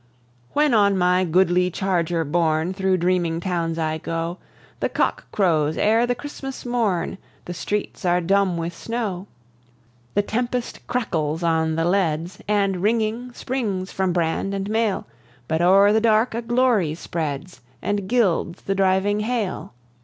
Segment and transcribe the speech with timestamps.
[0.53, 4.39] When on my goodly charger borne Thro' dreaming towns I go,
[4.79, 9.27] The cock crows ere the Christmas morn, The streets are dumb with snow.
[10.15, 15.05] The tempest crackles on the leads, And, ringing, springs from brand and mail;
[15.47, 19.75] But o'er the dark a glory spreads, And gilds the driving hail.